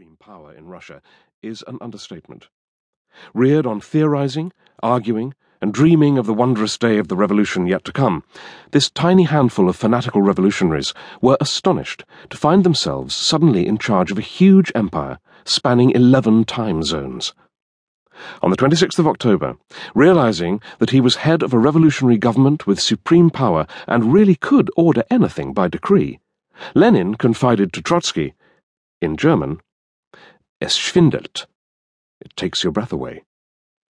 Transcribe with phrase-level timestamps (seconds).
[0.00, 1.02] supreme power in Russia
[1.42, 2.48] is an understatement.
[3.34, 4.50] Reared on theorizing,
[4.82, 8.24] arguing, and dreaming of the wondrous day of the revolution yet to come,
[8.70, 14.16] this tiny handful of fanatical revolutionaries were astonished to find themselves suddenly in charge of
[14.16, 17.34] a huge empire spanning 11 time zones.
[18.40, 19.58] On the 26th of October,
[19.94, 24.70] realizing that he was head of a revolutionary government with supreme power and really could
[24.78, 26.20] order anything by decree,
[26.74, 28.32] Lenin confided to Trotsky,
[29.02, 29.60] in German,
[30.60, 31.46] Es schwindelt.
[32.20, 33.24] It takes your breath away.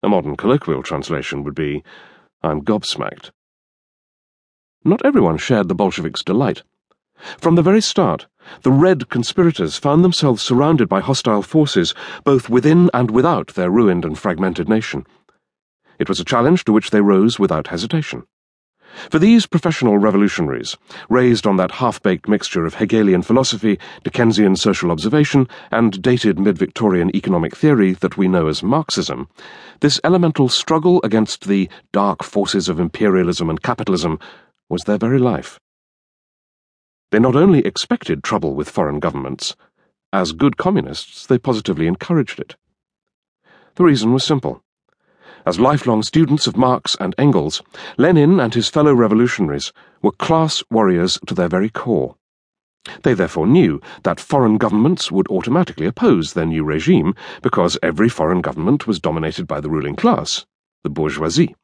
[0.04, 1.82] A modern colloquial translation would be,
[2.42, 3.32] I'm gobsmacked.
[4.84, 6.62] Not everyone shared the Bolsheviks' delight.
[7.38, 8.28] From the very start,
[8.62, 11.92] the Red conspirators found themselves surrounded by hostile forces,
[12.24, 15.06] both within and without their ruined and fragmented nation.
[15.98, 18.24] It was a challenge to which they rose without hesitation.
[19.08, 20.76] For these professional revolutionaries,
[21.08, 26.58] raised on that half baked mixture of Hegelian philosophy, Dickensian social observation, and dated mid
[26.58, 29.28] Victorian economic theory that we know as Marxism,
[29.80, 34.18] this elemental struggle against the dark forces of imperialism and capitalism
[34.68, 35.58] was their very life.
[37.10, 39.56] They not only expected trouble with foreign governments,
[40.12, 42.56] as good communists, they positively encouraged it.
[43.76, 44.62] The reason was simple.
[45.46, 47.62] As lifelong students of Marx and Engels,
[47.96, 52.16] Lenin and his fellow revolutionaries were class warriors to their very core.
[53.02, 58.40] They therefore knew that foreign governments would automatically oppose their new regime because every foreign
[58.40, 60.46] government was dominated by the ruling class,
[60.82, 61.54] the bourgeoisie.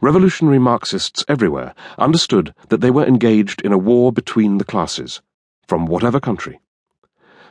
[0.00, 5.20] Revolutionary Marxists everywhere understood that they were engaged in a war between the classes,
[5.66, 6.60] from whatever country.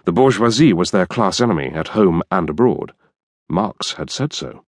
[0.05, 2.93] The bourgeoisie was their class enemy at home and abroad.
[3.49, 4.63] Marx had said so.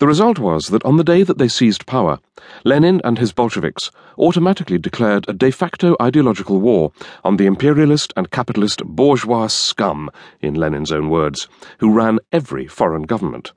[0.00, 2.20] The result was that on the day that they seized power,
[2.64, 8.30] Lenin and his Bolsheviks automatically declared a de facto ideological war on the imperialist and
[8.30, 11.48] capitalist bourgeois scum, in Lenin's own words,
[11.80, 13.52] who ran every foreign government.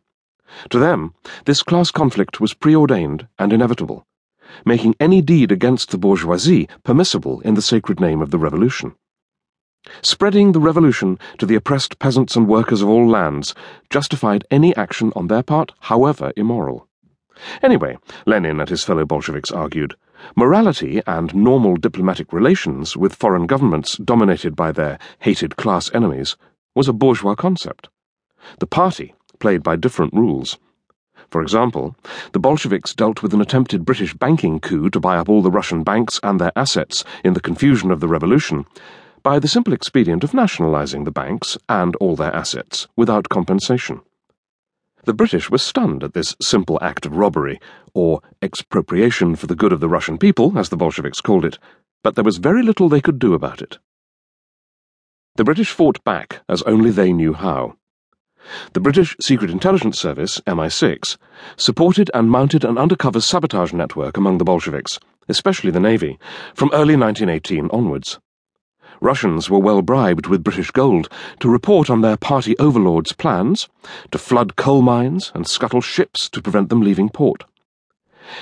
[0.72, 1.14] To them,
[1.46, 4.06] this class conflict was preordained and inevitable,
[4.66, 8.96] making any deed against the bourgeoisie permissible in the sacred name of the revolution.
[10.02, 13.54] Spreading the revolution to the oppressed peasants and workers of all lands
[13.90, 16.88] justified any action on their part, however immoral.
[17.62, 19.96] Anyway, Lenin and his fellow Bolsheviks argued,
[20.36, 26.38] morality and normal diplomatic relations with foreign governments dominated by their hated class enemies
[26.76, 27.90] was a bourgeois concept.
[28.60, 30.58] The party played by different rules.
[31.30, 31.96] For example,
[32.32, 35.84] the Bolsheviks dealt with an attempted British banking coup to buy up all the Russian
[35.84, 38.66] banks and their assets in the confusion of the revolution
[39.24, 44.02] by the simple expedient of nationalizing the banks and all their assets without compensation.
[45.06, 47.60] The British were stunned at this simple act of robbery,
[47.94, 51.58] or expropriation for the good of the Russian people, as the Bolsheviks called it,
[52.04, 53.80] but there was very little they could do about it.
[55.36, 57.78] The British fought back as only they knew how.
[58.74, 61.18] The British Secret Intelligence Service, MI6,
[61.56, 66.20] supported and mounted an undercover sabotage network among the Bolsheviks, especially the Navy,
[66.54, 68.20] from early 1918 onwards.
[69.04, 71.10] Russians were well bribed with British gold
[71.42, 73.68] to report on their party overlords' plans,
[74.12, 77.44] to flood coal mines and scuttle ships to prevent them leaving port.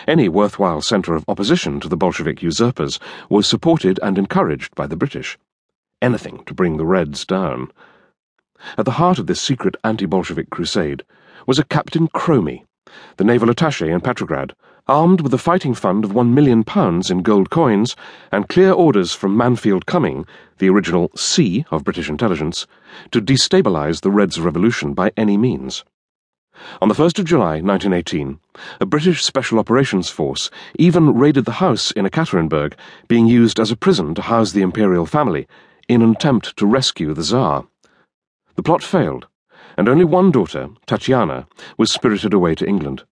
[0.08, 4.96] Any worthwhile centre of opposition to the Bolshevik usurpers was supported and encouraged by the
[4.96, 5.36] British.
[6.00, 7.72] Anything to bring the Reds down.
[8.78, 11.04] At the heart of this secret anti Bolshevik crusade
[11.48, 12.66] was a Captain Cromie,
[13.18, 14.54] the naval attache in Petrograd,
[14.88, 17.96] armed with a fighting fund of one million pounds in gold coins
[18.32, 20.26] and clear orders from Mansfield Cumming,
[20.58, 22.68] the original C of British intelligence,
[23.12, 25.84] to destabilise the Reds' revolution by any means.
[26.82, 28.40] On the 1st of July 1918,
[28.80, 32.74] a British Special Operations Force even raided the house in Ekaterinburg,
[33.08, 35.48] being used as a prison to house the imperial family,
[35.88, 37.66] in an attempt to rescue the Tsar.
[38.56, 39.28] The plot failed,
[39.78, 43.04] and only one daughter, Tatiana, was spirited away to England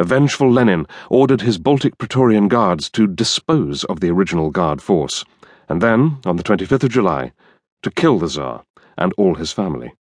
[0.00, 5.26] a vengeful Lenin ordered his Baltic Praetorian Guards to dispose of the original Guard force,
[5.68, 7.32] and then, on the 25th of July,
[7.82, 8.64] to kill the Tsar
[8.96, 9.92] and all his family.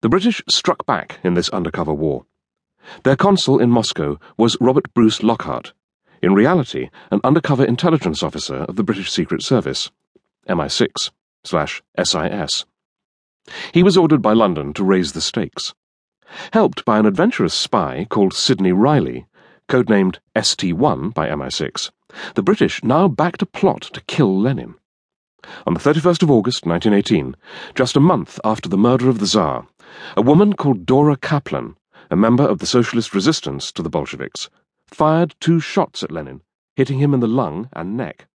[0.00, 2.24] The British struck back in this undercover war.
[3.02, 5.74] Their consul in Moscow was Robert Bruce Lockhart,
[6.22, 9.90] in reality an undercover intelligence officer of the British Secret Service,
[10.48, 11.10] MI6
[11.44, 12.64] slash SIS.
[13.74, 15.74] He was ordered by London to raise the stakes.
[16.52, 19.26] Helped by an adventurous spy called Sidney Reilly,
[19.68, 21.90] codenamed ST1 by MI6,
[22.34, 24.74] the British now backed a plot to kill Lenin.
[25.66, 27.36] On the 31st of August 1918,
[27.74, 29.66] just a month after the murder of the Tsar,
[30.16, 31.76] a woman called Dora Kaplan,
[32.10, 34.50] a member of the socialist resistance to the Bolsheviks,
[34.86, 36.42] fired two shots at Lenin,
[36.74, 38.26] hitting him in the lung and neck.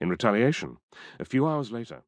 [0.00, 0.78] In retaliation,
[1.18, 2.02] a few hours later,